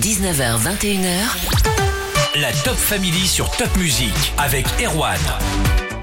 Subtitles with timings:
[0.00, 2.38] 19h, 21h.
[2.38, 5.18] La Top Family sur Top Music avec Erwan.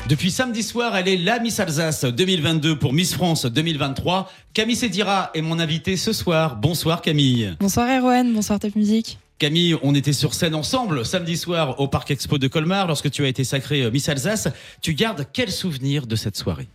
[0.10, 4.32] Depuis samedi soir, elle est la Miss Alsace 2022 pour Miss France 2023.
[4.56, 6.56] Camille Sedira est mon invitée ce soir.
[6.56, 7.56] Bonsoir Camille.
[7.60, 9.20] Bonsoir Erwan, bonsoir Top Music.
[9.38, 13.24] Camille, on était sur scène ensemble samedi soir au Parc Expo de Colmar lorsque tu
[13.26, 14.48] as été sacrée Miss Alsace.
[14.82, 16.68] Tu gardes quel souvenir de cette soirée?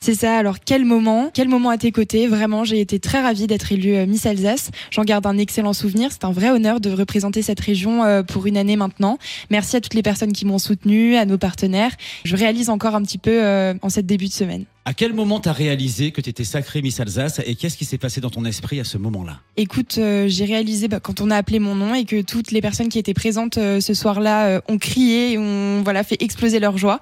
[0.00, 0.36] C'est ça.
[0.36, 2.28] Alors quel moment, quel moment à tes côtés?
[2.28, 4.70] Vraiment, j'ai été très ravie d'être élue euh, Miss Alsace.
[4.90, 6.10] J'en garde un excellent souvenir.
[6.12, 9.18] C'est un vrai honneur de représenter cette région euh, pour une année maintenant.
[9.50, 11.92] Merci à toutes les personnes qui m'ont soutenue, à nos partenaires.
[12.24, 14.64] Je réalise encore un petit peu euh, en cette début de semaine.
[14.88, 17.98] À quel moment t'as réalisé que tu étais sacrée Miss Alsace et qu'est-ce qui s'est
[17.98, 19.40] passé dans ton esprit à ce moment-là?
[19.58, 22.62] Écoute, euh, j'ai réalisé bah, quand on a appelé mon nom et que toutes les
[22.62, 26.58] personnes qui étaient présentes euh, ce soir-là euh, ont crié et ont voilà fait exploser
[26.58, 27.00] leur joie.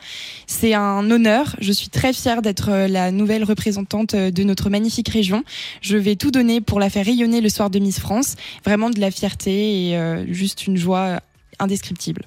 [0.48, 1.54] C'est un honneur.
[1.60, 5.44] Je suis très fière d'être la nouvelle représentante de notre magnifique région.
[5.80, 8.34] Je vais tout donner pour la faire rayonner le soir de Miss France.
[8.64, 11.20] Vraiment de la fierté et juste une joie
[11.60, 12.26] indescriptible.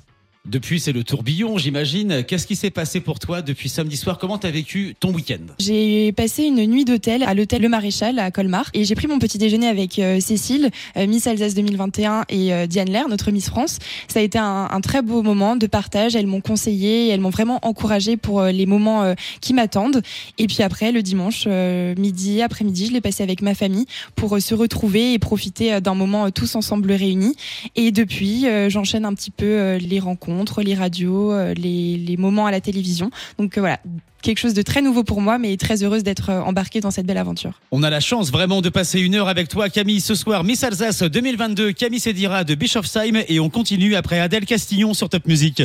[0.49, 2.23] Depuis, c'est le tourbillon, j'imagine.
[2.23, 4.17] Qu'est-ce qui s'est passé pour toi depuis samedi soir?
[4.17, 5.45] Comment t'as vécu ton week-end?
[5.59, 9.19] J'ai passé une nuit d'hôtel à l'hôtel Le Maréchal à Colmar et j'ai pris mon
[9.19, 13.47] petit déjeuner avec euh, Cécile, euh, Miss Alsace 2021 et euh, Diane Lair, notre Miss
[13.47, 13.77] France.
[14.07, 16.15] Ça a été un, un très beau moment de partage.
[16.15, 20.01] Elles m'ont conseillé, elles m'ont vraiment encouragé pour les moments qui m'attendent.
[20.39, 23.85] Et puis après, le dimanche, midi, après-midi, je l'ai passé avec ma famille
[24.15, 27.35] pour se retrouver et profiter d'un moment tous ensemble réunis.
[27.75, 32.61] Et depuis, j'enchaîne un petit peu les rencontres les radios, euh, les, moments à la
[32.61, 33.11] télévision.
[33.37, 33.79] Donc euh, voilà,
[34.21, 37.05] quelque chose de très nouveau pour moi, mais très heureuse d'être euh, embarquée dans cette
[37.05, 37.59] belle aventure.
[37.71, 40.43] On a la chance vraiment de passer une heure avec toi, Camille, ce soir.
[40.43, 45.25] Miss Alsace 2022, Camille Sedira de Bischofsheim, et on continue après Adèle Castillon sur Top
[45.27, 45.63] Music.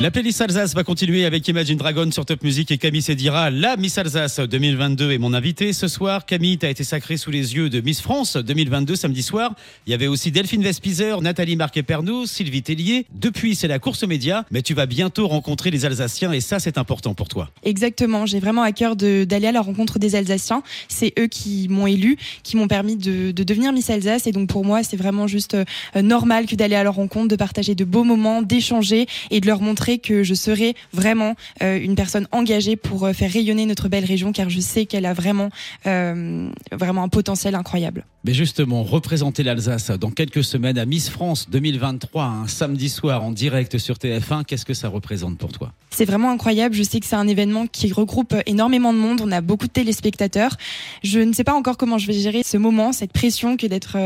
[0.00, 3.50] La playlist Alsace va continuer avec Imagine Dragon sur Top Music et Camille Sedira.
[3.50, 6.24] La Miss Alsace 2022 est mon invité ce soir.
[6.24, 9.54] Camille, tu as été sacrée sous les yeux de Miss France 2022 samedi soir.
[9.86, 13.04] Il y avait aussi Delphine Vespizer, Nathalie Marquet-Pernot, Sylvie Tellier.
[13.12, 16.60] Depuis, c'est la course aux médias, mais tu vas bientôt rencontrer les Alsaciens et ça,
[16.60, 17.50] c'est important pour toi.
[17.62, 18.24] Exactement.
[18.24, 20.62] J'ai vraiment à cœur d'aller à la rencontre des Alsaciens.
[20.88, 24.26] C'est eux qui m'ont élu, qui m'ont permis de, de, devenir Miss Alsace.
[24.26, 27.36] Et donc, pour moi, c'est vraiment juste euh, normal que d'aller à leur rencontre, de
[27.36, 31.94] partager de beaux moments, d'échanger et de leur montrer que je serai vraiment euh, une
[31.94, 35.50] personne engagée pour euh, faire rayonner notre belle région, car je sais qu'elle a vraiment,
[35.86, 38.04] euh, vraiment un potentiel incroyable.
[38.24, 43.32] Mais justement, représenter l'Alsace dans quelques semaines à Miss France 2023, un samedi soir en
[43.32, 45.72] direct sur TF1, qu'est-ce que ça représente pour toi?
[45.90, 46.74] C'est vraiment incroyable.
[46.74, 49.22] Je sais que c'est un événement qui regroupe énormément de monde.
[49.24, 50.56] On a beaucoup de téléspectateurs.
[51.02, 53.96] Je ne sais pas encore comment je vais gérer ce moment, cette pression que d'être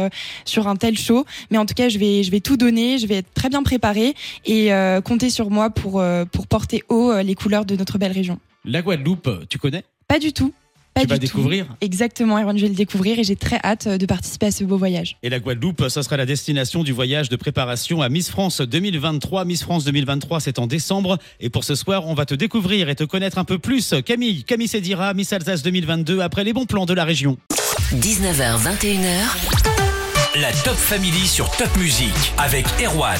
[0.44, 1.26] sur un tel show.
[1.50, 2.98] Mais en tout cas, je vais, je vais tout donner.
[2.98, 4.14] Je vais être très bien préparée
[4.46, 4.70] et
[5.04, 8.38] compter sur moi pour, euh, pour porter haut euh, les couleurs de notre belle région.
[8.64, 9.84] La Guadeloupe, tu connais?
[10.08, 10.52] Pas du tout.
[10.94, 11.66] Pas tu vas découvrir?
[11.80, 14.62] Exactement, Erwan, je vais le découvrir et j'ai très hâte euh, de participer à ce
[14.62, 15.16] beau voyage.
[15.24, 19.44] Et la Guadeloupe, ça sera la destination du voyage de préparation à Miss France 2023.
[19.44, 21.18] Miss France 2023, c'est en décembre.
[21.40, 23.92] Et pour ce soir, on va te découvrir et te connaître un peu plus.
[24.06, 27.38] Camille, Camille Sedira, Miss Alsace 2022, après les bons plans de la région.
[27.92, 30.40] 19h, 21h.
[30.40, 33.18] La Top Family sur Top Music avec Erwan.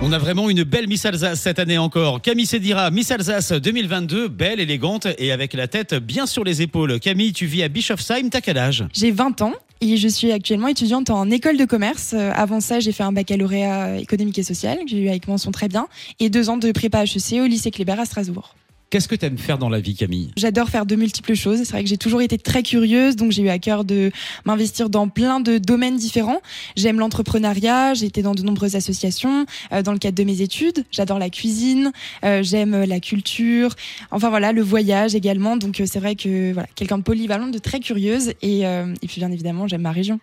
[0.00, 2.22] On a vraiment une belle Miss Alsace cette année encore.
[2.22, 7.00] Camille Sedira, Miss Alsace 2022, belle, élégante et avec la tête bien sur les épaules.
[7.00, 8.84] Camille, tu vis à Bischofsheim, t'as quel âge?
[8.92, 12.12] J'ai 20 ans et je suis actuellement étudiante en école de commerce.
[12.14, 15.50] Euh, avant ça, j'ai fait un baccalauréat économique et social que j'ai eu avec mention
[15.50, 15.88] très bien
[16.20, 18.54] et deux ans de prépa HEC au lycée Kléber à Strasbourg.
[18.90, 20.30] Qu'est-ce que tu aimes faire dans la vie, Camille?
[20.38, 21.58] J'adore faire de multiples choses.
[21.58, 24.10] C'est vrai que j'ai toujours été très curieuse, donc j'ai eu à cœur de
[24.46, 26.40] m'investir dans plein de domaines différents.
[26.74, 30.86] J'aime l'entrepreneuriat, j'ai été dans de nombreuses associations euh, dans le cadre de mes études.
[30.90, 31.92] J'adore la cuisine,
[32.24, 33.74] euh, j'aime la culture,
[34.10, 35.58] enfin voilà, le voyage également.
[35.58, 39.18] Donc euh, c'est vrai que voilà, quelqu'un de polyvalent, de très curieuse, et, et puis
[39.18, 40.18] bien évidemment, j'aime ma région.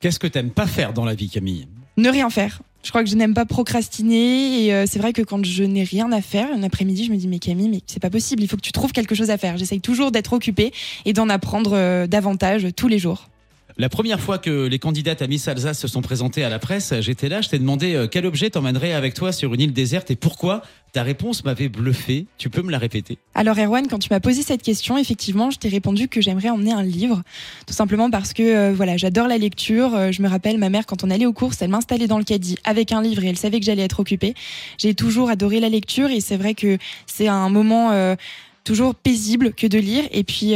[0.00, 1.68] Qu'est-ce que tu t'aimes pas faire dans la vie, Camille?
[1.96, 2.60] Ne rien faire.
[2.82, 5.84] Je crois que je n'aime pas procrastiner et euh, c'est vrai que quand je n'ai
[5.84, 8.48] rien à faire, un après-midi, je me dis mais Camille, mais c'est pas possible, il
[8.48, 9.56] faut que tu trouves quelque chose à faire.
[9.58, 10.72] J'essaye toujours d'être occupée
[11.04, 13.28] et d'en apprendre euh, davantage tous les jours.
[13.76, 16.92] La première fois que les candidates à Miss Alsace se sont présentées à la presse,
[17.00, 20.10] j'étais là, je t'ai demandé euh, quel objet t'emmènerais avec toi sur une île déserte
[20.10, 20.62] et pourquoi.
[20.92, 22.26] Ta réponse m'avait bluffé.
[22.36, 25.58] Tu peux me la répéter Alors Erwan, quand tu m'as posé cette question, effectivement, je
[25.58, 27.22] t'ai répondu que j'aimerais emmener un livre,
[27.66, 29.94] tout simplement parce que euh, voilà, j'adore la lecture.
[29.94, 32.24] Euh, je me rappelle ma mère quand on allait aux courses, elle m'installait dans le
[32.24, 34.34] caddie avec un livre et elle savait que j'allais être occupée.
[34.78, 38.16] J'ai toujours adoré la lecture et c'est vrai que c'est un moment
[38.64, 40.54] toujours paisible que de lire et puis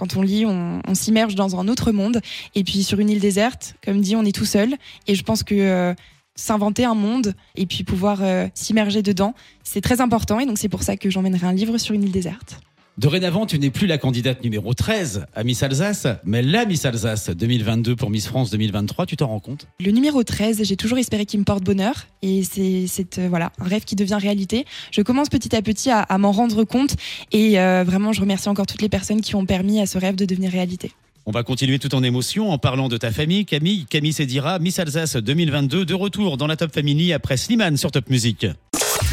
[0.00, 2.22] quand on lit, on, s'immerge dans un autre monde.
[2.54, 4.74] Et puis sur une île déserte, comme dit, on est tout seul.
[5.06, 5.94] Et je pense que euh,
[6.36, 10.40] s'inventer un monde et puis pouvoir euh, s'immerger dedans, c'est très important.
[10.40, 12.60] Et donc c'est pour ça que j'emmènerai un livre sur une île déserte.
[13.00, 17.30] Dorénavant, tu n'es plus la candidate numéro 13 à Miss Alsace, mais la Miss Alsace
[17.30, 19.66] 2022 pour Miss France 2023, tu t'en rends compte?
[19.82, 23.64] Le numéro 13, j'ai toujours espéré qu'il me porte bonheur et c'est euh, voilà un
[23.64, 24.66] rêve qui devient réalité.
[24.90, 26.96] Je commence petit à petit à, à m'en rendre compte
[27.32, 30.14] et euh, vraiment je remercie encore toutes les personnes qui ont permis à ce rêve
[30.14, 30.92] de devenir réalité.
[31.24, 33.86] On va continuer tout en émotion en parlant de ta famille, Camille.
[33.88, 38.10] Camille Sedira, Miss Alsace 2022, de retour dans la Top Family après Slimane sur Top
[38.10, 38.46] Music.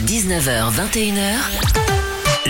[0.06, 1.87] 19h, 21h.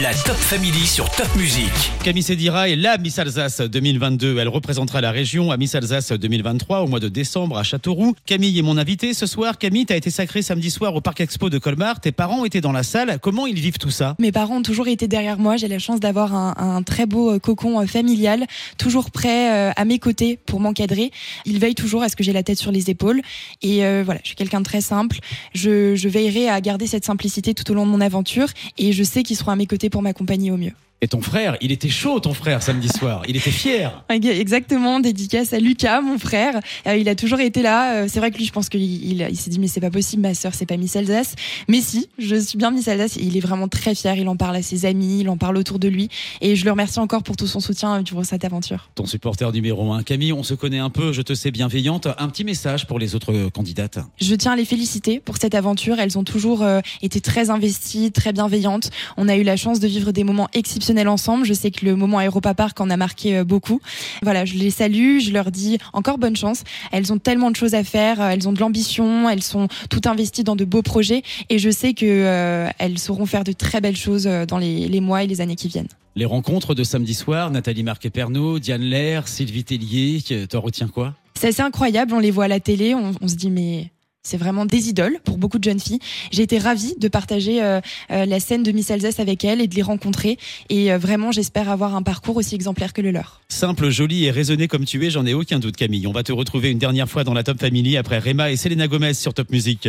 [0.03, 1.71] La Top Family sur Top Music.
[2.03, 4.37] Camille Sedira est la Miss Alsace 2022.
[4.37, 8.13] Elle représentera la région à Miss Alsace 2023 au mois de décembre à Châteauroux.
[8.27, 9.57] Camille est mon invitée ce soir.
[9.57, 11.99] Camille, t'as été sacrée samedi soir au Parc Expo de Colmar.
[11.99, 13.17] Tes parents étaient dans la salle.
[13.19, 14.15] Comment ils vivent tout ça?
[14.19, 15.57] Mes parents ont toujours été derrière moi.
[15.57, 18.45] J'ai la chance d'avoir un, un très beau euh, cocon euh, familial,
[18.77, 21.09] toujours prêt euh, à mes côtés pour m'encadrer.
[21.45, 23.21] Ils veillent toujours à ce que j'ai la tête sur les épaules.
[23.63, 25.17] Et euh, voilà, je suis quelqu'un de très simple.
[25.55, 28.49] Je, je veillerai à garder cette simplicité tout au long de mon aventure.
[28.77, 30.73] Et je sais qu'ils seront à mes côtés pour m'accompagner au mieux.
[30.99, 33.21] Et ton frère, il était chaud, ton frère, samedi soir.
[33.27, 34.03] Il était fier.
[34.09, 36.59] Exactement, dédicace à Lucas, mon frère.
[36.87, 37.97] Euh, il a toujours été là.
[37.97, 39.91] Euh, c'est vrai que lui, je pense qu'il il, il s'est dit mais c'est pas
[39.91, 41.35] possible, ma sœur, c'est pas Miss Alsace.
[41.67, 43.15] Mais si, je suis bien Miss Alsace.
[43.17, 44.15] Il est vraiment très fier.
[44.17, 46.09] Il en parle à ses amis, il en parle autour de lui.
[46.41, 48.89] Et je le remercie encore pour tout son soutien euh, durant cette aventure.
[48.95, 52.07] Ton supporter numéro un, Camille, on se connaît un peu, je te sais bienveillante.
[52.17, 53.99] Un petit message pour les autres euh, candidates.
[54.19, 55.99] Je tiens à les féliciter pour cette aventure.
[55.99, 58.89] Elles ont toujours euh, été très investies, très bienveillantes.
[59.15, 61.45] On a eu la chance de vivre des moments exceptionnels ensemble.
[61.45, 63.79] Je sais que le moment à Europa Park en a marqué euh, beaucoup.
[64.21, 66.63] Voilà, je les salue, je leur dis encore bonne chance.
[66.91, 70.07] Elles ont tellement de choses à faire, euh, elles ont de l'ambition, elles sont toutes
[70.07, 73.81] investies dans de beaux projets et je sais que euh, elles sauront faire de très
[73.81, 75.87] belles choses euh, dans les, les mois et les années qui viennent.
[76.15, 81.13] Les rencontres de samedi soir, Nathalie Marquet-Pernot, Diane Lair, Sylvie Tellier, t'en retiens quoi?
[81.35, 83.91] C'est assez incroyable, on les voit à la télé, on, on se dit mais
[84.27, 85.99] c'est vraiment des idoles pour beaucoup de jeunes filles.
[86.31, 87.79] J'ai été ravie de partager euh,
[88.11, 90.37] euh, la scène de Miss Alsace avec elles et de les rencontrer.
[90.69, 93.41] Et euh, vraiment, j'espère avoir un parcours aussi exemplaire que le leur.
[93.47, 96.07] Simple, jolie et raisonnée comme tu es, j'en ai aucun doute Camille.
[96.07, 98.87] On va te retrouver une dernière fois dans la Top Family après Rema et Selena
[98.87, 99.87] Gomez sur Top Music.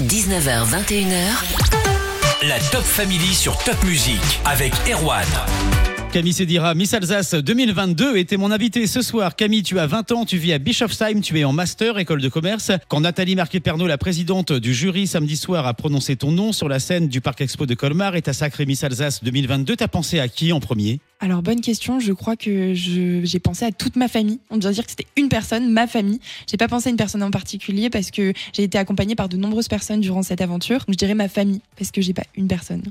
[0.00, 2.48] 19h, 21h.
[2.48, 5.26] La Top Family sur Top Music avec Erwan.
[6.12, 9.36] Camille Sedira, Miss Alsace 2022 était mon invité ce soir.
[9.36, 12.28] Camille, tu as 20 ans, tu vis à Bischofsheim, tu es en master, école de
[12.30, 12.72] commerce.
[12.88, 16.78] Quand Nathalie Marquet-Pernot, la présidente du jury samedi soir, a prononcé ton nom sur la
[16.78, 20.28] scène du Parc Expo de Colmar et ta sacrée Miss Alsace 2022, t'as pensé à
[20.28, 21.00] qui en premier?
[21.20, 22.00] Alors, bonne question.
[22.00, 24.40] Je crois que j'ai pensé à toute ma famille.
[24.48, 26.20] On doit dire que c'était une personne, ma famille.
[26.50, 29.36] J'ai pas pensé à une personne en particulier parce que j'ai été accompagnée par de
[29.36, 30.78] nombreuses personnes durant cette aventure.
[30.78, 32.84] Donc, je dirais ma famille parce que j'ai pas une personne.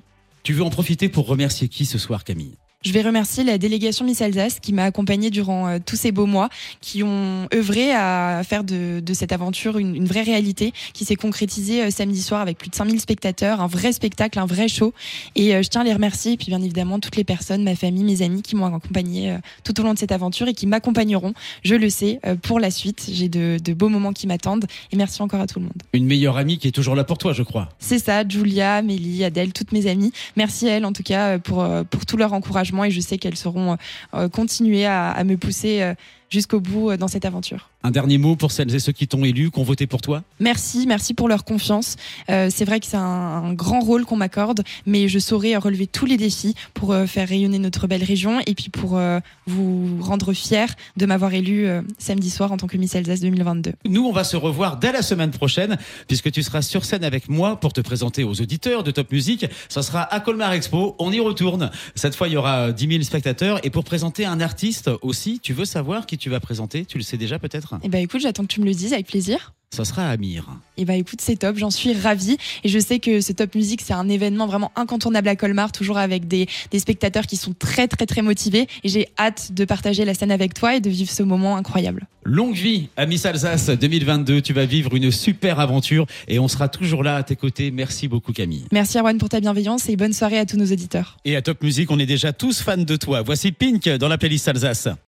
[0.43, 2.53] Tu veux en profiter pour remercier qui ce soir, Camille?
[2.85, 6.27] Je vais remercier la délégation Miss Alsace qui m'a accompagnée durant euh, tous ces beaux
[6.27, 6.49] mois,
[6.81, 11.15] qui ont œuvré à faire de, de cette aventure une, une vraie réalité, qui s'est
[11.15, 14.93] concrétisée euh, samedi soir avec plus de 5000 spectateurs, un vrai spectacle, un vrai show.
[15.35, 17.75] Et euh, je tiens à les remercier, et puis bien évidemment toutes les personnes, ma
[17.75, 21.33] famille, mes amis qui m'ont accompagnée tout au long de cette aventure et qui m'accompagneront,
[21.63, 23.09] je le sais, pour la suite.
[23.11, 25.81] J'ai de, de beaux moments qui m'attendent et merci encore à tout le monde.
[25.93, 27.69] Une meilleure amie qui est toujours là pour toi, je crois.
[27.79, 30.11] C'est ça, Julia, Mélie, Adèle, toutes mes amies.
[30.35, 33.37] Merci à elles en tout cas pour, pour tout leur encouragement et je sais qu'elles
[33.37, 33.77] sauront
[34.13, 35.93] euh, continuer à, à me pousser euh,
[36.35, 37.69] jusqu'au bout euh, dans cette aventure.
[37.83, 40.23] Un dernier mot pour celles et ceux qui t'ont élu, qui ont voté pour toi?
[40.39, 41.95] Merci, merci pour leur confiance.
[42.29, 45.87] Euh, c'est vrai que c'est un, un grand rôle qu'on m'accorde, mais je saurai relever
[45.87, 50.01] tous les défis pour euh, faire rayonner notre belle région et puis pour euh, vous
[50.01, 50.65] rendre fiers
[50.97, 51.67] de m'avoir élu
[51.97, 53.73] samedi soir en tant que Miss Alsace 2022.
[53.85, 55.77] Nous, on va se revoir dès la semaine prochaine,
[56.07, 59.45] puisque tu seras sur scène avec moi pour te présenter aux auditeurs de Top Music.
[59.69, 60.95] Ça sera à Colmar Expo.
[60.99, 61.71] On y retourne.
[61.95, 63.59] Cette fois, il y aura 10 000 spectateurs.
[63.63, 67.03] Et pour présenter un artiste aussi, tu veux savoir qui tu vas présenter Tu le
[67.03, 67.75] sais déjà peut-être?
[67.83, 69.53] Et bah écoute, j'attends que tu me le dises avec plaisir.
[69.71, 70.47] Ça sera Amir.
[70.77, 72.37] Et bah écoute, c'est top, j'en suis ravie.
[72.63, 75.97] Et je sais que ce Top Music, c'est un événement vraiment incontournable à Colmar, toujours
[75.97, 78.67] avec des, des spectateurs qui sont très très très motivés.
[78.85, 82.07] Et j'ai hâte de partager la scène avec toi et de vivre ce moment incroyable.
[82.23, 84.41] Longue vie à Miss Alsace 2022.
[84.41, 87.69] Tu vas vivre une super aventure et on sera toujours là à tes côtés.
[87.71, 88.65] Merci beaucoup Camille.
[88.71, 91.17] Merci Erwan pour ta bienveillance et bonne soirée à tous nos auditeurs.
[91.25, 93.23] Et à Top Music, on est déjà tous fans de toi.
[93.23, 94.87] Voici Pink dans la playlist Alsace.